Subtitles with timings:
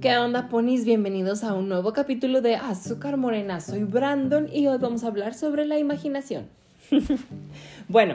[0.00, 0.84] ¿Qué onda, ponis?
[0.84, 3.60] Bienvenidos a un nuevo capítulo de Azúcar Morena.
[3.60, 6.46] Soy Brandon y hoy vamos a hablar sobre la imaginación.
[7.88, 8.14] bueno,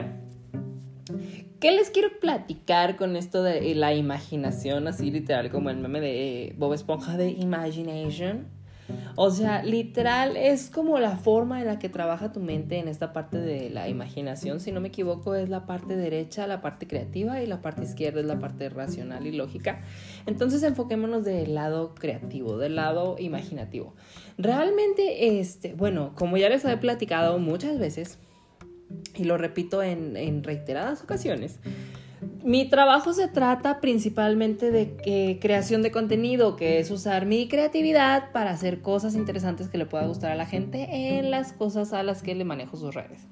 [1.60, 4.88] ¿qué les quiero platicar con esto de la imaginación?
[4.88, 8.46] Así literal como el meme de Bob Esponja de Imagination.
[9.16, 13.12] O sea, literal es como la forma en la que trabaja tu mente en esta
[13.12, 14.60] parte de la imaginación.
[14.60, 18.20] Si no me equivoco, es la parte derecha, la parte creativa y la parte izquierda
[18.20, 19.82] es la parte racional y lógica.
[20.26, 23.94] Entonces enfoquémonos del lado creativo, del lado imaginativo.
[24.36, 28.18] Realmente, este, bueno, como ya les he platicado muchas veces,
[29.14, 31.60] y lo repito en, en reiteradas ocasiones,
[32.44, 38.50] mi trabajo se trata principalmente de creación de contenido, que es usar mi creatividad para
[38.50, 40.86] hacer cosas interesantes que le pueda gustar a la gente
[41.18, 43.26] en las cosas a las que le manejo sus redes.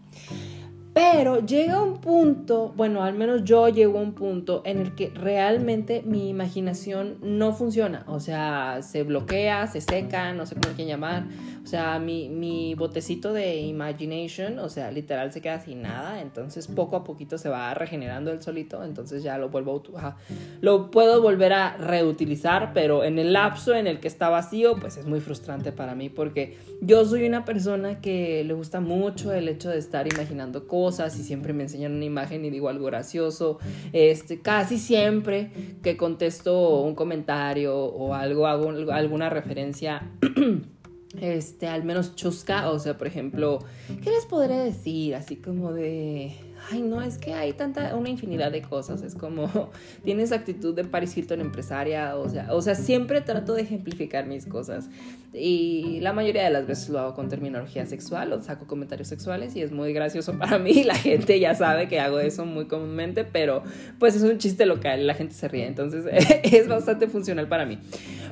[0.95, 5.09] Pero llega un punto, bueno, al menos yo llego a un punto en el que
[5.09, 8.05] realmente mi imaginación no funciona.
[8.08, 11.25] O sea, se bloquea, se seca, no sé cómo hay llamar.
[11.64, 16.20] O sea, mi, mi botecito de imagination, o sea, literal se queda sin nada.
[16.20, 18.84] Entonces poco a poquito se va regenerando el solito.
[18.84, 20.17] Entonces ya lo vuelvo a...
[20.61, 24.98] Lo puedo volver a reutilizar, pero en el lapso en el que está vacío, pues
[24.98, 29.48] es muy frustrante para mí porque yo soy una persona que le gusta mucho el
[29.48, 33.58] hecho de estar imaginando cosas y siempre me enseñan una imagen y digo algo gracioso.
[33.92, 35.50] Este, casi siempre
[35.83, 40.11] que contesto un comentario o algo, hago alguna referencia.
[41.20, 43.61] este, al menos chusca, o sea, por ejemplo,
[44.02, 45.14] ¿qué les podré decir?
[45.14, 46.34] Así como de
[46.70, 49.70] ay, no, es que hay tanta, una infinidad de cosas, es como,
[50.05, 54.46] tienes actitud de Paris Hilton empresaria, o sea, o sea, siempre trato de ejemplificar mis
[54.46, 54.88] cosas
[55.33, 59.56] y la mayoría de las veces lo hago con terminología sexual o saco comentarios sexuales
[59.56, 63.24] y es muy gracioso para mí, la gente ya sabe que hago eso muy comúnmente,
[63.24, 63.62] pero
[63.98, 66.05] pues es un chiste local, la gente se ríe, entonces
[66.42, 67.78] es bastante funcional para mí.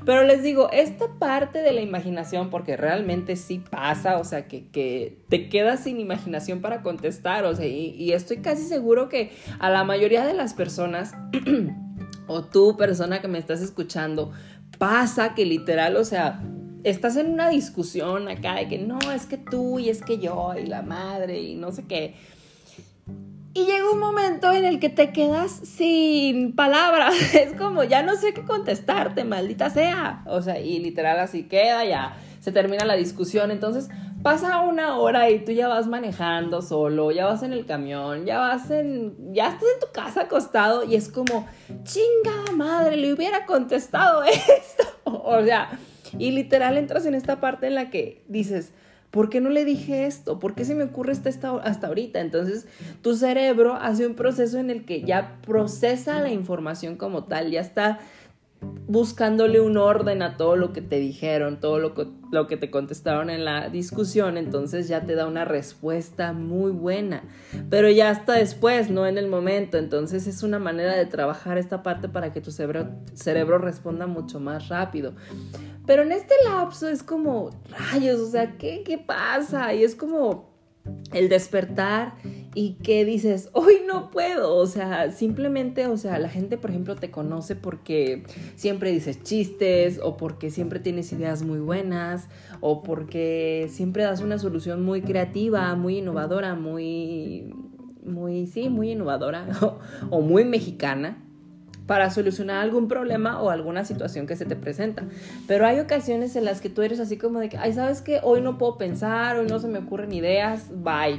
[0.05, 4.69] Pero les digo, esta parte de la imaginación, porque realmente sí pasa, o sea, que,
[4.69, 9.33] que te quedas sin imaginación para contestar, o sea, y, y estoy casi seguro que
[9.59, 11.15] a la mayoría de las personas,
[12.27, 14.33] o tú persona que me estás escuchando,
[14.79, 16.43] pasa que literal, o sea,
[16.85, 20.55] estás en una discusión acá de que no, es que tú y es que yo
[20.59, 22.15] y la madre y no sé qué.
[23.53, 27.15] Y llega un momento en el que te quedas sin palabras.
[27.35, 30.23] Es como, ya no sé qué contestarte, maldita sea.
[30.27, 33.51] O sea, y literal así queda, ya se termina la discusión.
[33.51, 33.89] Entonces,
[34.23, 38.39] pasa una hora y tú ya vas manejando solo, ya vas en el camión, ya
[38.39, 41.49] vas en, ya estás en tu casa acostado y es como,
[41.83, 44.85] chinga madre, le hubiera contestado esto.
[45.05, 45.77] O sea,
[46.19, 48.73] y literal entras en esta parte en la que dices,
[49.11, 50.39] ¿por qué no le dije esto?
[50.39, 51.29] ¿Por qué se me ocurre esto
[51.63, 52.21] hasta ahorita?
[52.21, 52.67] Entonces,
[53.03, 57.61] tu cerebro hace un proceso en el que ya procesa la información como tal, ya
[57.61, 57.99] está
[58.87, 62.71] buscándole un orden a todo lo que te dijeron, todo lo que, lo que te
[62.71, 67.23] contestaron en la discusión, entonces ya te da una respuesta muy buena,
[67.71, 71.83] pero ya hasta después, no en el momento, entonces es una manera de trabajar esta
[71.83, 75.15] parte para que tu cerebro, cerebro responda mucho más rápido.
[75.91, 79.75] Pero en este lapso es como, rayos, o sea, ¿qué, qué pasa?
[79.75, 80.49] Y es como
[81.13, 82.15] el despertar
[82.55, 86.95] y que dices, hoy no puedo, o sea, simplemente, o sea, la gente, por ejemplo,
[86.95, 88.23] te conoce porque
[88.55, 92.29] siempre dices chistes o porque siempre tienes ideas muy buenas
[92.61, 97.53] o porque siempre das una solución muy creativa, muy innovadora, muy,
[98.05, 99.49] muy, sí, muy innovadora
[100.11, 101.27] o muy mexicana
[101.91, 105.03] para solucionar algún problema o alguna situación que se te presenta.
[105.49, 108.21] Pero hay ocasiones en las que tú eres así como de que, ay, ¿sabes qué?
[108.23, 111.19] Hoy no puedo pensar, hoy no se me ocurren ideas, bye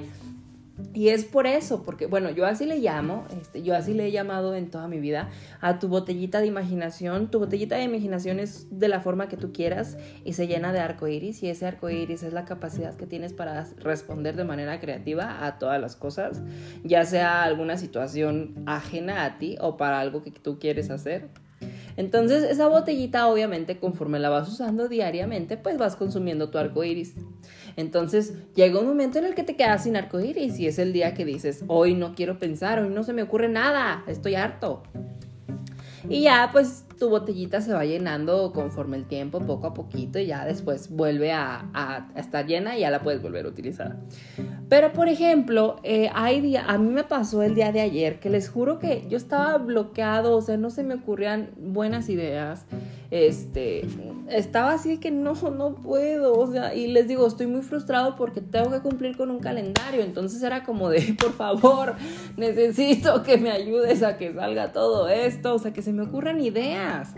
[0.94, 4.12] y es por eso, porque bueno, yo así le llamo, este, yo así le he
[4.12, 5.30] llamado en toda mi vida
[5.62, 7.32] a tu botellita de imaginación.
[7.32, 10.80] Tu botellita de imaginación es de la forma que tú quieras y se llena de
[10.80, 11.44] arco iris.
[11.44, 15.60] Y ese arco iris es la capacidad que tienes para responder de manera creativa a
[15.60, 16.42] todas las cosas,
[16.84, 21.30] ya sea alguna situación ajena a ti o para algo que tú quieres hacer.
[21.98, 27.16] Entonces, esa botellita, obviamente, conforme la vas usando diariamente, pues vas consumiendo tu arco iris.
[27.76, 30.94] Entonces, llega un momento en el que te quedas sin arco iris y es el
[30.94, 34.84] día que dices, hoy no quiero pensar, hoy no se me ocurre nada, estoy harto.
[36.10, 40.28] Y ya, pues tu botellita se va llenando conforme el tiempo, poco a poquito, y
[40.28, 43.98] ya después vuelve a, estar llena y ya la puedes volver a utilizar.
[44.68, 46.10] Pero, por ejemplo, eh,
[46.42, 49.58] día, a mí me pasó el día de ayer que les juro que yo estaba
[49.58, 52.66] bloqueado, o sea, no se me ocurrían buenas ideas
[53.12, 53.86] este,
[54.30, 58.40] estaba así que no, no puedo, o sea, y les digo, estoy muy frustrado porque
[58.40, 61.96] tengo que cumplir con un calendario, entonces era como de, por favor,
[62.38, 66.40] necesito que me ayudes a que salga todo esto, o sea, que se me ocurran
[66.40, 67.14] ideas.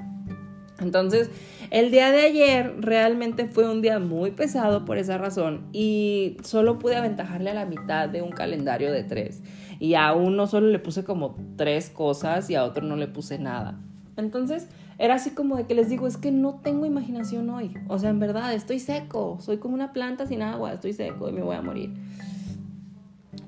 [0.79, 1.29] Entonces,
[1.69, 6.79] el día de ayer realmente fue un día muy pesado por esa razón y solo
[6.79, 9.41] pude aventajarle a la mitad de un calendario de tres.
[9.79, 13.37] Y a uno solo le puse como tres cosas y a otro no le puse
[13.37, 13.79] nada.
[14.17, 14.67] Entonces,
[14.97, 17.73] era así como de que les digo, es que no tengo imaginación hoy.
[17.87, 21.31] O sea, en verdad, estoy seco, soy como una planta sin agua, estoy seco y
[21.31, 21.93] me voy a morir.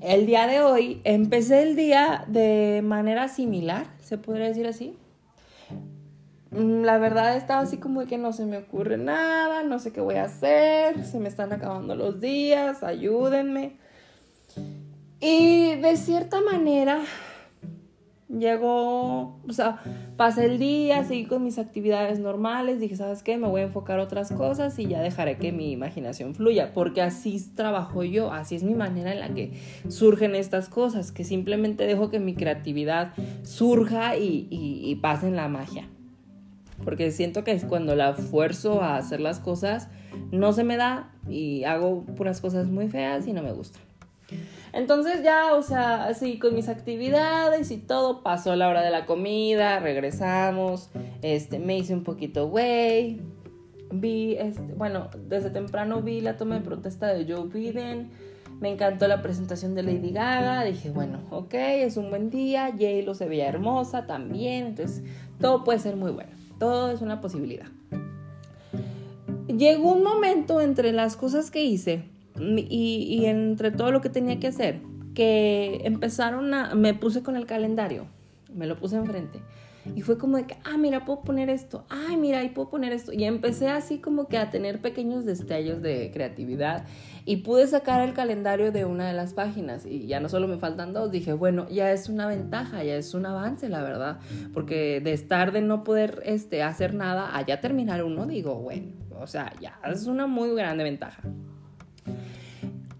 [0.00, 4.96] El día de hoy empecé el día de manera similar, se podría decir así.
[6.50, 9.92] Mm, la verdad estaba así como de que no se me ocurre nada, no sé
[9.92, 13.76] qué voy a hacer, se me están acabando los días, ayúdenme.
[15.20, 17.00] Y de cierta manera
[18.28, 19.80] llegó, o sea,
[20.16, 23.36] pasé el día, seguí con mis actividades normales, dije, ¿sabes qué?
[23.36, 27.40] Me voy a enfocar otras cosas y ya dejaré que mi imaginación fluya, porque así
[27.54, 29.52] trabajo yo, así es mi manera en la que
[29.88, 33.12] surgen estas cosas, que simplemente dejo que mi creatividad
[33.42, 35.88] surja y, y, pasen la magia.
[36.84, 39.88] Porque siento que es cuando la fuerzo a hacer las cosas,
[40.30, 43.82] no se me da y hago puras cosas muy feas y no me gustan.
[44.76, 49.06] Entonces ya, o sea, así con mis actividades y todo, pasó la hora de la
[49.06, 50.90] comida, regresamos,
[51.22, 53.22] este, me hice un poquito güey,
[53.90, 58.10] vi, este, bueno, desde temprano vi la toma de protesta de Joe Biden,
[58.60, 63.14] me encantó la presentación de Lady Gaga, dije, bueno, ok, es un buen día, J-Lo
[63.14, 65.02] se veía hermosa también, entonces
[65.40, 67.68] todo puede ser muy bueno, todo es una posibilidad.
[69.48, 72.04] Llegó un momento entre las cosas que hice,
[72.38, 74.80] y, entre todo lo que tenía que hacer,
[75.14, 78.06] que empezaron a, me puse con el calendario,
[78.52, 79.40] me lo puse enfrente.
[79.94, 82.92] Y fue como de que, ah, mira, puedo poner esto, ay, mira, ahí puedo poner
[82.92, 83.12] esto.
[83.12, 86.84] Y empecé así como que a tener pequeños destellos de creatividad
[87.24, 90.58] y pude sacar el calendario de una de las páginas y ya no solo me
[90.58, 94.18] faltan dos, dije, bueno, ya es una ventaja, ya es un avance, la verdad,
[94.52, 98.92] porque de estar de no poder este, hacer nada a ya terminar uno, digo, bueno,
[99.18, 101.22] o sea, ya es una muy grande ventaja.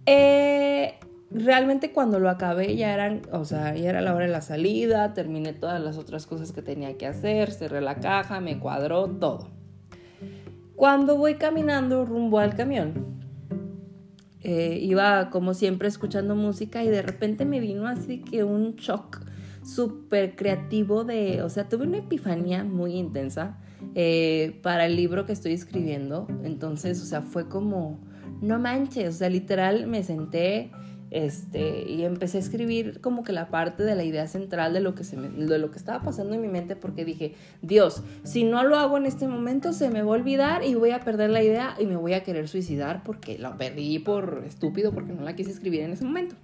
[0.07, 0.95] Eh,
[1.31, 5.13] realmente cuando lo acabé ya eran, o sea, ya era la hora de la salida,
[5.15, 9.49] terminé todas las otras cosas que tenía que hacer, cerré la caja, me cuadró todo.
[10.77, 13.17] Cuando voy caminando rumbo al camión,
[14.43, 19.21] eh, iba como siempre escuchando música y de repente me vino así que un shock
[19.65, 23.59] súper creativo de, o sea, tuve una epifanía muy intensa
[23.95, 26.29] eh, para el libro que estoy escribiendo.
[26.45, 27.99] Entonces, o sea, fue como
[28.41, 30.71] no manches, o sea, literal me senté
[31.11, 34.95] este, y empecé a escribir como que la parte de la idea central de lo,
[34.95, 38.65] que se de lo que estaba pasando en mi mente porque dije, Dios, si no
[38.65, 41.43] lo hago en este momento se me va a olvidar y voy a perder la
[41.43, 45.37] idea y me voy a querer suicidar porque la perdí por estúpido porque no la
[45.37, 46.35] quise escribir en ese momento.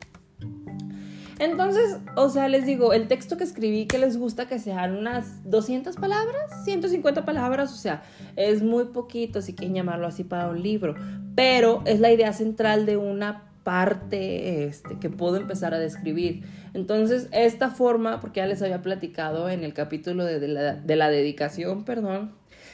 [1.43, 5.43] Entonces, o sea, les digo, el texto que escribí que les gusta que sean unas
[5.51, 8.05] 200 palabras, 150 palabras, o sea,
[8.37, 10.95] es muy poquito si quieren llamarlo así para un libro,
[11.35, 16.45] pero es la idea central de una parte este, que puedo empezar a describir.
[16.75, 21.09] Entonces, esta forma, porque ya les había platicado en el capítulo de, la, de la
[21.09, 22.31] dedicación, perdón,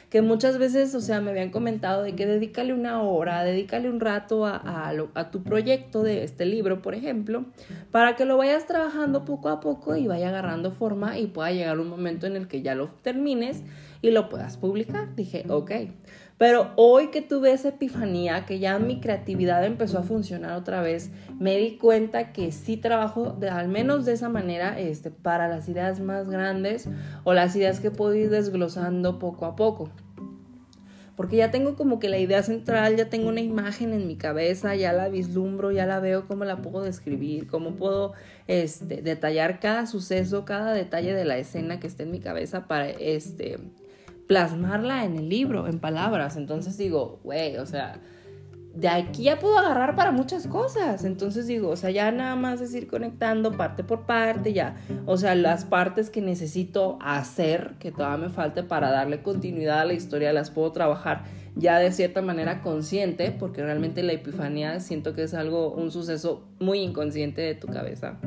[0.09, 3.99] que muchas veces, o sea, me habían comentado de que dedícale una hora, dedícale un
[3.99, 7.45] rato a, a, tu proyecto de este libro, por ejemplo,
[7.91, 11.79] para que lo vayas trabajando poco a poco y vaya agarrando forma y pueda llegar
[11.79, 13.61] un momento en el que ya lo termines
[14.01, 15.15] y lo puedas publicar.
[15.15, 15.71] Dije, ok.
[16.39, 21.11] Pero hoy que tuve esa epifanía, que ya mi creatividad empezó a funcionar otra vez,
[21.37, 25.67] me di cuenta que sí trabajo de, al menos de esa manera este, para las
[25.67, 26.87] ideas más grandes
[27.25, 29.89] o las ideas que puedo ir desglosando poco a poco.
[31.17, 34.73] Porque ya tengo como que la idea central, ya tengo una imagen en mi cabeza,
[34.75, 38.13] ya la vislumbro, ya la veo, cómo la puedo describir, cómo puedo
[38.47, 42.89] este, detallar cada suceso, cada detalle de la escena que esté en mi cabeza para
[42.89, 43.59] este,
[44.29, 46.37] plasmarla en el libro, en palabras.
[46.37, 47.99] Entonces digo, güey, o sea,
[48.75, 51.03] de aquí ya puedo agarrar para muchas cosas.
[51.03, 54.75] Entonces digo, o sea, ya nada más es ir conectando parte por parte, ya.
[55.07, 59.85] O sea, las partes que necesito hacer, que todavía me falte para darle continuidad a
[59.85, 61.23] la historia, las puedo trabajar
[61.55, 66.47] ya de cierta manera consciente, porque realmente la epifanía siento que es algo, un suceso
[66.59, 68.19] muy inconsciente de tu cabeza.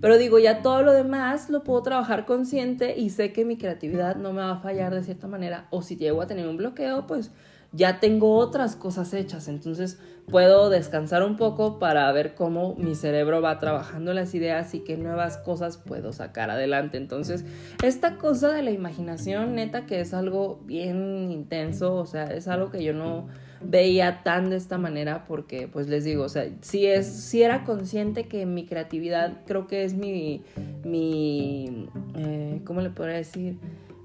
[0.00, 4.16] Pero digo, ya todo lo demás lo puedo trabajar consciente y sé que mi creatividad
[4.16, 5.66] no me va a fallar de cierta manera.
[5.70, 7.32] O si llego a tener un bloqueo, pues
[7.72, 9.48] ya tengo otras cosas hechas.
[9.48, 9.98] Entonces
[10.30, 14.96] puedo descansar un poco para ver cómo mi cerebro va trabajando las ideas y qué
[14.96, 16.96] nuevas cosas puedo sacar adelante.
[16.96, 17.44] Entonces,
[17.82, 22.70] esta cosa de la imaginación, neta, que es algo bien intenso, o sea, es algo
[22.70, 23.26] que yo no
[23.60, 27.64] veía tan de esta manera porque pues les digo, o sea, si es si era
[27.64, 30.42] consciente que mi creatividad creo que es mi
[30.84, 33.58] mi eh, ¿cómo le podría decir?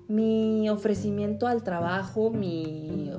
[0.08, 3.12] mi ofrecimiento al trabajo, mi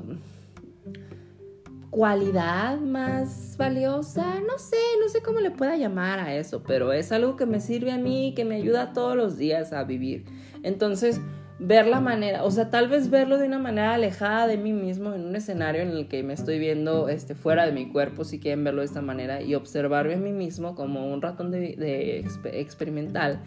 [1.91, 7.13] cualidad más valiosa, no sé, no sé cómo le pueda llamar a eso, pero es
[7.13, 10.25] algo que me sirve a mí, que me ayuda todos los días a vivir.
[10.63, 11.21] Entonces,
[11.59, 15.15] ver la manera, o sea, tal vez verlo de una manera alejada de mí mismo
[15.15, 18.41] en un escenario en el que me estoy viendo este, fuera de mi cuerpo, si
[18.41, 23.41] quieren verlo de esta manera, y observarme a mí mismo como un ratón de, experimental.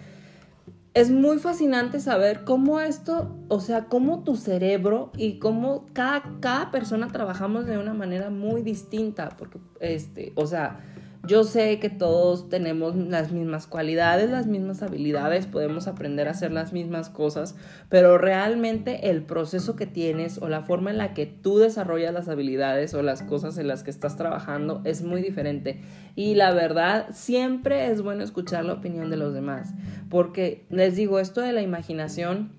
[0.93, 6.71] Es muy fascinante saber cómo esto, o sea, cómo tu cerebro y cómo cada, cada
[6.71, 10.79] persona trabajamos de una manera muy distinta, porque, este, o sea,
[11.25, 16.51] yo sé que todos tenemos las mismas cualidades, las mismas habilidades, podemos aprender a hacer
[16.51, 17.55] las mismas cosas,
[17.89, 22.29] pero realmente el proceso que tienes o la forma en la que tú desarrollas las
[22.29, 25.81] habilidades o las cosas en las que estás trabajando es muy diferente.
[26.15, 29.73] Y la verdad, siempre es bueno escuchar la opinión de los demás,
[30.09, 32.51] porque les digo, esto de la imaginación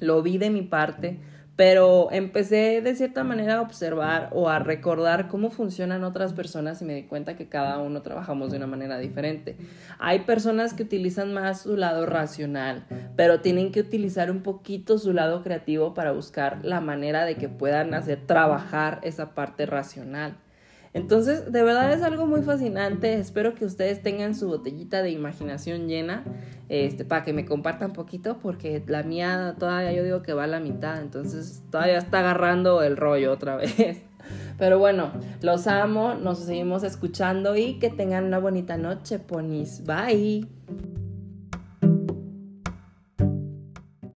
[0.00, 1.18] lo vi de mi parte
[1.56, 6.84] pero empecé de cierta manera a observar o a recordar cómo funcionan otras personas y
[6.84, 9.56] me di cuenta que cada uno trabajamos de una manera diferente.
[9.98, 15.12] Hay personas que utilizan más su lado racional, pero tienen que utilizar un poquito su
[15.12, 20.36] lado creativo para buscar la manera de que puedan hacer trabajar esa parte racional.
[20.94, 23.14] Entonces, de verdad es algo muy fascinante.
[23.14, 26.24] Espero que ustedes tengan su botellita de imaginación llena
[26.68, 30.44] este, para que me compartan un poquito, porque la mía todavía yo digo que va
[30.44, 34.02] a la mitad, entonces todavía está agarrando el rollo otra vez.
[34.56, 35.10] Pero bueno,
[35.42, 39.82] los amo, nos seguimos escuchando y que tengan una bonita noche, ponis.
[39.84, 40.46] Bye.